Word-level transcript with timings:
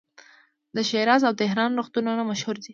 د 0.75 0.77
شیراز 0.89 1.21
او 1.27 1.33
تهران 1.41 1.69
روغتونونه 1.73 2.21
مشهور 2.31 2.55
دي. 2.63 2.69